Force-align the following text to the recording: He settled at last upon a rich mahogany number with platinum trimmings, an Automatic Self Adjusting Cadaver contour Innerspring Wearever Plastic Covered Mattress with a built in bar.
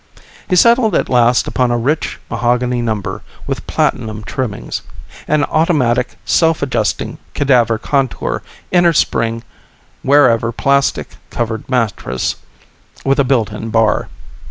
He 0.49 0.55
settled 0.55 0.95
at 0.95 1.09
last 1.09 1.45
upon 1.47 1.69
a 1.69 1.77
rich 1.77 2.19
mahogany 2.27 2.81
number 2.81 3.21
with 3.45 3.67
platinum 3.67 4.23
trimmings, 4.23 4.81
an 5.27 5.43
Automatic 5.43 6.17
Self 6.25 6.63
Adjusting 6.63 7.19
Cadaver 7.35 7.77
contour 7.77 8.41
Innerspring 8.73 9.43
Wearever 10.03 10.51
Plastic 10.51 11.17
Covered 11.29 11.69
Mattress 11.69 12.37
with 13.05 13.19
a 13.19 13.23
built 13.23 13.51
in 13.51 13.69
bar. 13.69 14.07